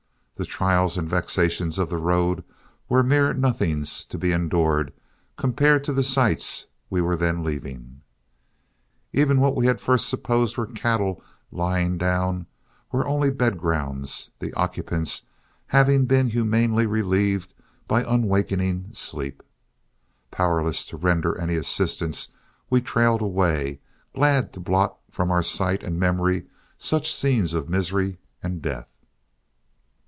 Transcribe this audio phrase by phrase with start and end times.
[0.35, 2.43] The trials and vexations of the road
[2.89, 4.91] were mere nothings to be endured,
[5.37, 8.01] compared to the sights we were then leaving.
[9.13, 12.47] Even what we first supposed were cattle lying down,
[12.91, 15.27] were only bed grounds, the occupants
[15.67, 17.53] having been humanely relieved
[17.87, 19.43] by unwaking sleep.
[20.31, 22.29] Powerless to render any assistance,
[22.67, 23.79] we trailed away,
[24.15, 26.47] glad to blot from our sight and memory
[26.79, 28.87] such scenes of misery and death.